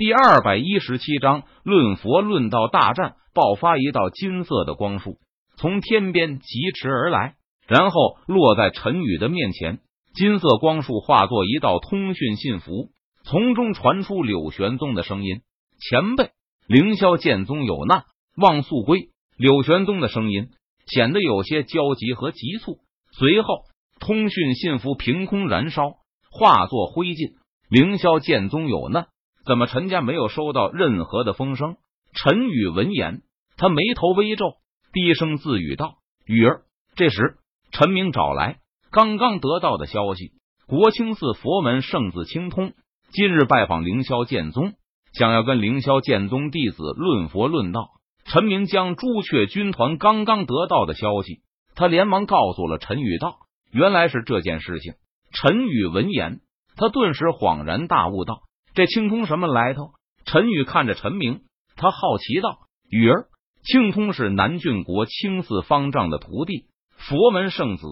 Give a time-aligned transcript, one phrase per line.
[0.00, 5.18] 第二百一十七章论佛论道大战爆发，一道金色的光束
[5.58, 7.34] 从天边疾驰而来，
[7.68, 9.80] 然后落在陈宇的面前。
[10.14, 12.88] 金色光束化作一道通讯信符，
[13.24, 15.42] 从中传出柳玄宗的声音
[15.78, 16.30] ：“前辈，
[16.66, 18.04] 凌霄剑宗有难，
[18.38, 20.48] 望速归。”柳玄宗的声音
[20.86, 22.78] 显得有些焦急和急促。
[23.12, 23.64] 随后，
[24.00, 25.96] 通讯信符凭空燃烧，
[26.30, 27.34] 化作灰烬。
[27.68, 29.08] 凌霄剑宗有难。
[29.46, 31.76] 怎么陈家没有收到任何的风声？
[32.12, 33.22] 陈宇闻言，
[33.56, 34.54] 他眉头微皱，
[34.92, 35.94] 低声自语道
[36.26, 36.62] ：“雨儿。”
[36.96, 37.36] 这时，
[37.70, 38.58] 陈明找来
[38.90, 40.32] 刚刚得到的消息：
[40.66, 42.72] 国清寺佛门圣子青通
[43.12, 44.74] 今日拜访凌霄剑宗，
[45.12, 47.88] 想要跟凌霄剑宗弟子论佛论道。
[48.26, 51.40] 陈明将朱雀军团刚刚得到的消息，
[51.74, 53.38] 他连忙告诉了陈宇道
[53.72, 54.94] ：“原来是这件事情。”
[55.32, 56.40] 陈宇闻言，
[56.76, 58.42] 他顿时恍然大悟道。
[58.80, 59.90] 这青通什么来头？
[60.24, 61.42] 陈宇看着陈明，
[61.76, 63.26] 他好奇道：“雨儿，
[63.62, 66.64] 青通是南郡国青寺方丈的徒弟，
[66.96, 67.84] 佛门圣子，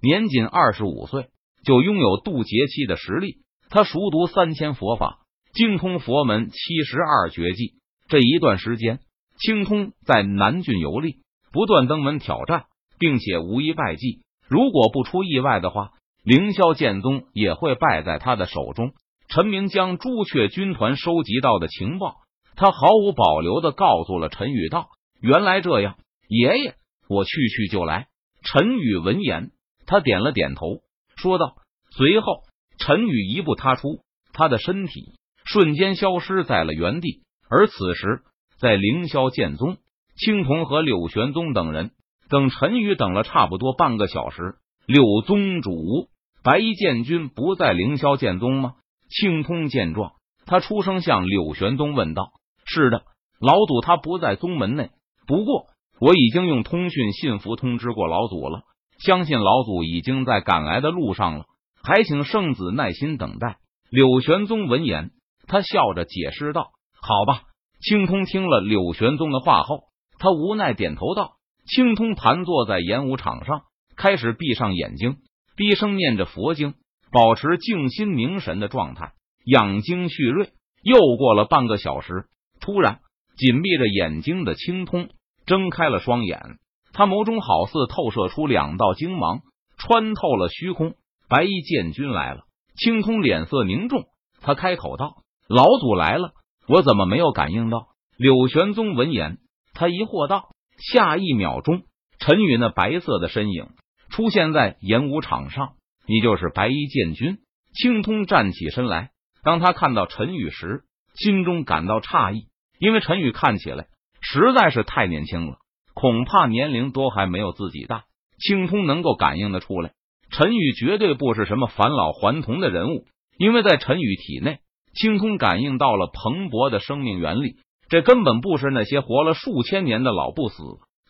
[0.00, 1.26] 年仅二十五岁
[1.62, 3.42] 就拥有渡劫期的实力。
[3.68, 5.18] 他熟读三千佛法，
[5.52, 7.74] 精通佛门七十二绝技。
[8.08, 9.00] 这一段时间，
[9.36, 11.16] 青通在南郡游历，
[11.52, 12.64] 不断登门挑战，
[12.98, 14.22] 并且无一败绩。
[14.48, 15.90] 如果不出意外的话，
[16.24, 18.94] 凌霄剑宗也会败在他的手中。”
[19.30, 22.16] 陈明将朱雀军团收集到的情报，
[22.56, 24.88] 他毫无保留的告诉了陈宇道
[25.22, 26.74] ：“原来这样，爷爷，
[27.08, 28.08] 我去去就来。”
[28.42, 29.52] 陈宇闻言，
[29.86, 30.80] 他点了点头，
[31.16, 31.54] 说道。
[31.96, 32.42] 随后，
[32.78, 34.00] 陈宇一步踏出，
[34.32, 35.12] 他的身体
[35.44, 37.22] 瞬间消失在了原地。
[37.48, 38.22] 而此时，
[38.58, 39.76] 在凌霄剑宗，
[40.16, 41.92] 青铜和柳玄宗等人
[42.28, 44.56] 等陈宇等了差不多半个小时。
[44.86, 46.08] 柳宗主，
[46.42, 48.74] 白衣剑君不在凌霄剑宗吗？
[49.10, 50.12] 青通见状，
[50.46, 52.30] 他出声向柳玄宗问道
[52.64, 53.02] ：“是的，
[53.40, 54.90] 老祖他不在宗门内，
[55.26, 55.66] 不过
[56.00, 58.62] 我已经用通讯信符通知过老祖了，
[58.98, 61.46] 相信老祖已经在赶来的路上了，
[61.82, 63.58] 还请圣子耐心等待。”
[63.90, 65.10] 柳玄宗闻言，
[65.48, 66.70] 他笑着解释道
[67.02, 67.42] ：“好吧。”
[67.82, 69.84] 青通听了柳玄宗的话后，
[70.18, 71.32] 他无奈点头道
[71.66, 73.62] ：“青通盘坐在演武场上，
[73.96, 75.16] 开始闭上眼睛，
[75.56, 76.74] 低声念着佛经。”
[77.12, 79.12] 保持静心凝神的状态，
[79.44, 80.50] 养精蓄锐。
[80.82, 82.26] 又过了半个小时，
[82.60, 83.00] 突然
[83.36, 85.10] 紧闭着眼睛的青通
[85.44, 86.58] 睁开了双眼，
[86.92, 89.40] 他眸中好似透射出两道精芒，
[89.76, 90.94] 穿透了虚空。
[91.28, 92.42] 白衣剑君来了，
[92.76, 94.06] 青通脸色凝重，
[94.40, 96.32] 他开口道：“老祖来了，
[96.66, 97.86] 我怎么没有感应到？”
[98.18, 99.38] 柳玄宗闻言，
[99.72, 100.48] 他疑惑道
[100.92, 101.82] ：“下一秒钟，
[102.18, 103.68] 陈宇那白色的身影
[104.10, 105.74] 出现在演武场上。”
[106.10, 107.38] 你就是白衣剑君。
[107.72, 109.10] 青通站起身来，
[109.44, 110.82] 当他看到陈宇时，
[111.14, 112.48] 心中感到诧异，
[112.80, 113.86] 因为陈宇看起来
[114.20, 115.58] 实在是太年轻了，
[115.94, 118.06] 恐怕年龄都还没有自己大。
[118.40, 119.92] 青通能够感应的出来，
[120.32, 123.06] 陈宇绝对不是什么返老还童的人物，
[123.38, 124.58] 因为在陈宇体内，
[124.94, 127.54] 青通感应到了蓬勃的生命原力，
[127.88, 130.56] 这根本不是那些活了数千年的老不死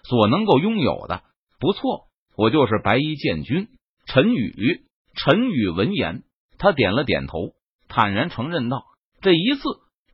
[0.02, 1.22] 所能够拥有的。
[1.58, 3.68] 不错，我就是白衣剑君
[4.04, 4.84] 陈宇。
[5.14, 6.22] 陈宇闻言，
[6.58, 7.52] 他点了点头，
[7.88, 8.84] 坦然承认道
[9.20, 9.62] ：“这一次，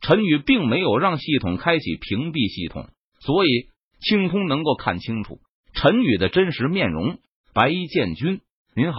[0.01, 2.89] 陈宇并没有让系统开启屏蔽系统，
[3.21, 3.69] 所以
[4.01, 5.39] 青空能够看清楚
[5.75, 7.19] 陈宇的真实面容。”
[7.55, 8.43] 白衣剑君，
[8.75, 8.99] 您好，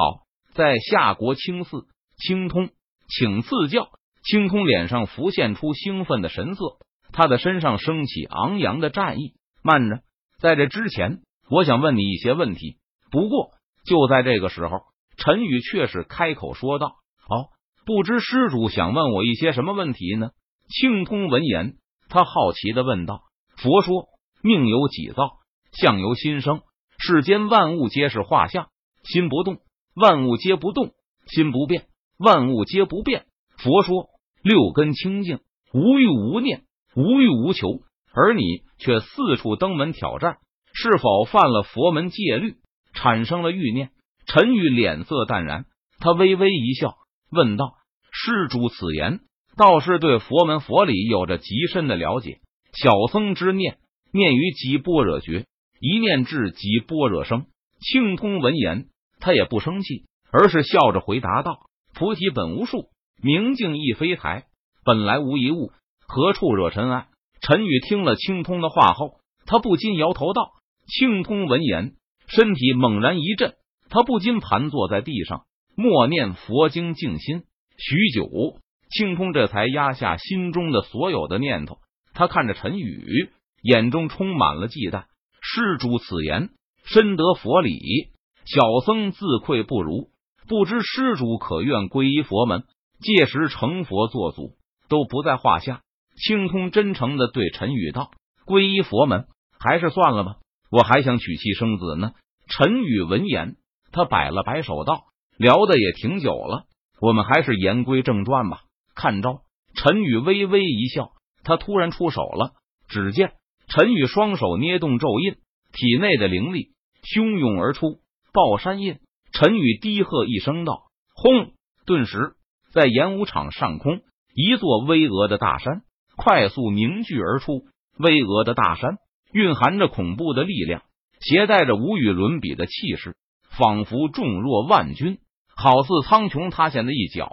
[0.53, 1.85] 在夏国青寺，
[2.17, 2.69] 青通，
[3.07, 3.89] 请赐教。
[4.23, 6.79] 青空脸上浮现出兴奋的神色，
[7.13, 9.35] 他的身上升起昂扬的战意。
[9.61, 10.01] 慢着，
[10.39, 11.19] 在这之前，
[11.49, 12.77] 我想问你一些问题。
[13.11, 13.51] 不过，
[13.85, 14.79] 就在这个时候。
[15.17, 16.95] 陈宇却是开口说道
[17.27, 17.49] ：“哦，
[17.85, 20.29] 不知施主想问我一些什么问题呢？”
[20.69, 23.21] 青通闻言，他好奇的问道
[23.57, 24.05] ：“佛说
[24.43, 25.37] 命由己造，
[25.71, 26.61] 相由心生，
[26.99, 28.67] 世间万物皆是画像，
[29.03, 29.57] 心不动，
[29.95, 30.89] 万物皆不动；
[31.25, 33.25] 心不变，万物皆不变。
[33.57, 34.09] 佛说
[34.43, 35.39] 六根清净，
[35.73, 36.63] 无欲无念，
[36.95, 37.79] 无欲无求，
[38.13, 38.43] 而你
[38.77, 40.37] 却四处登门挑战，
[40.73, 42.57] 是否犯了佛门戒律，
[42.93, 43.89] 产生了欲念？”
[44.27, 45.65] 陈宇脸色淡然，
[45.99, 46.95] 他微微一笑，
[47.31, 47.75] 问道
[48.11, 49.21] ：“施主此言，
[49.55, 52.41] 倒是对佛门佛理有着极深的了解。
[52.73, 53.77] 小僧之念，
[54.11, 55.45] 念于即般若觉，
[55.79, 57.45] 一念至即般若生。”
[57.79, 58.87] 庆通闻言，
[59.21, 61.59] 他也不生气，而是笑着回答道
[61.95, 62.89] ：“菩提本无树，
[63.23, 64.45] 明镜亦非台，
[64.83, 65.71] 本来无一物，
[66.05, 67.07] 何处惹尘埃？”
[67.39, 70.51] 陈宇听了青通的话后，他不禁摇头道
[70.85, 71.93] ：“青通闻言，
[72.27, 73.53] 身体猛然一震。”
[73.89, 75.45] 他不禁盘坐在地上，
[75.75, 77.43] 默念佛经静心。
[77.77, 81.77] 许久，青通这才压下心中的所有的念头。
[82.13, 83.29] 他看着陈宇，
[83.61, 85.05] 眼中充满了忌惮。
[85.41, 86.49] 施主此言
[86.83, 88.09] 深得佛理，
[88.45, 90.09] 小僧自愧不如。
[90.47, 92.63] 不知施主可愿皈依佛门，
[92.99, 94.55] 届时成佛做祖
[94.89, 95.81] 都不在话下。
[96.15, 98.11] 青通真诚的对陈宇道
[98.47, 99.27] ：“皈依佛门，
[99.59, 100.37] 还是算了吧。
[100.71, 102.13] 我还想娶妻生子呢。”
[102.49, 103.57] 陈宇闻言，
[103.97, 105.05] 他摆了摆手道
[105.39, 106.65] ：“聊的也挺久了，
[107.01, 108.61] 我们还是言归正传吧。
[108.93, 109.41] 看招！”
[109.73, 111.13] 陈宇微微一笑，
[111.43, 112.51] 他突然出手了。
[112.87, 113.33] 只见
[113.67, 115.33] 陈宇双手捏动咒印，
[115.73, 116.73] 体内的灵力
[117.03, 117.97] 汹涌而出。
[118.31, 118.99] 爆山印。
[119.33, 120.83] 陈宇低喝一声道
[121.15, 121.53] ：“轰！”
[121.87, 122.35] 顿时，
[122.71, 124.01] 在演武场上空，
[124.35, 125.81] 一座巍峨的大山
[126.15, 127.65] 快速凝聚而出。
[127.97, 128.97] 巍峨的大山
[129.33, 130.83] 蕴含着恐怖的力量。
[131.19, 133.15] 携带着无与伦比的气势，
[133.57, 135.17] 仿佛重若万钧，
[135.55, 137.29] 好似苍穹塌陷的一角，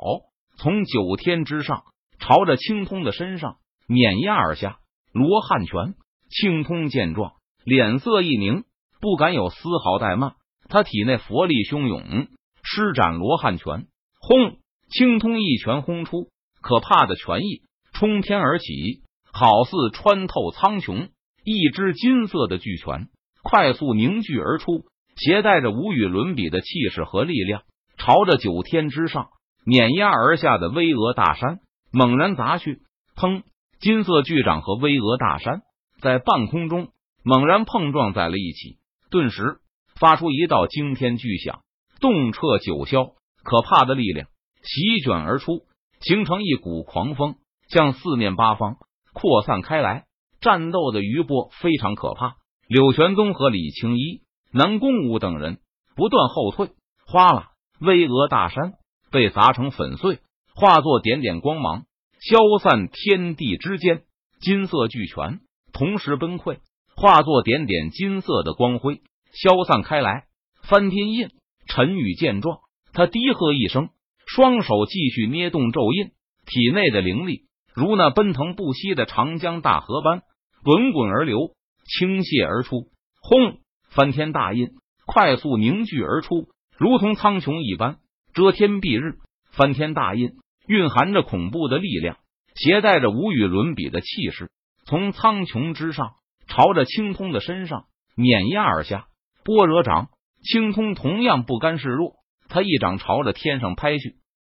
[0.56, 1.84] 从九天之上
[2.18, 3.56] 朝着青通的身上
[3.86, 4.78] 碾压而下。
[5.12, 5.94] 罗汉拳，
[6.30, 7.34] 青通见状，
[7.64, 8.64] 脸色一凝，
[9.00, 10.34] 不敢有丝毫怠慢。
[10.68, 12.26] 他体内佛力汹涌，
[12.62, 13.86] 施展罗汉拳，
[14.18, 14.56] 轰！
[14.90, 16.28] 青通一拳轰出，
[16.62, 17.62] 可怕的拳意
[17.92, 21.10] 冲天而起，好似穿透苍穹，
[21.44, 23.08] 一只金色的巨拳。
[23.42, 24.86] 快速凝聚而出，
[25.16, 27.62] 携带着无与伦比的气势和力量，
[27.96, 29.28] 朝着九天之上
[29.64, 31.60] 碾压而下的巍峨大山
[31.92, 32.82] 猛然砸去。
[33.16, 33.42] 砰！
[33.80, 35.62] 金色巨掌和巍峨大山
[36.00, 36.88] 在半空中
[37.22, 38.78] 猛然碰撞在了一起，
[39.10, 39.58] 顿时
[39.96, 41.60] 发出一道惊天巨响，
[42.00, 43.14] 动彻九霄。
[43.42, 44.26] 可怕的力量
[44.62, 45.66] 席卷而出，
[46.00, 47.34] 形成一股狂风，
[47.68, 48.76] 向四面八方
[49.12, 50.06] 扩散开来。
[50.40, 52.36] 战斗的余波非常可怕。
[52.66, 54.22] 柳玄宗和李青衣、
[54.56, 55.58] 南宫武等人
[55.96, 56.70] 不断后退，
[57.08, 57.48] 哗啦！
[57.80, 58.74] 巍峨大山
[59.10, 60.20] 被砸成粉碎，
[60.54, 61.86] 化作点点光芒，
[62.20, 64.04] 消散天地之间。
[64.40, 65.40] 金色巨拳
[65.72, 66.58] 同时崩溃，
[66.94, 69.00] 化作点点金色的光辉，
[69.32, 70.26] 消散开来。
[70.62, 71.30] 翻天印，
[71.66, 72.60] 陈宇见状，
[72.92, 73.88] 他低喝一声，
[74.24, 76.12] 双手继续捏动咒印，
[76.46, 80.22] 体内的灵力如那奔腾不息的长江大河般
[80.62, 81.56] 滚滚而流。
[81.86, 82.86] 倾泻而出，
[83.20, 83.58] 轰！
[83.94, 84.70] 翻天大印
[85.06, 87.98] 快速凝聚而出，如同苍穹一般
[88.32, 89.18] 遮天蔽日。
[89.52, 90.32] 翻天大印
[90.66, 92.16] 蕴含着恐怖的力量，
[92.56, 94.50] 携带着无与伦比的气势，
[94.84, 96.14] 从苍穹之上
[96.48, 97.84] 朝着青通的身上
[98.16, 99.06] 碾压而下。
[99.44, 100.08] 般若掌，
[100.42, 102.14] 青通同样不甘示弱，
[102.48, 104.16] 他一掌朝着天上拍去。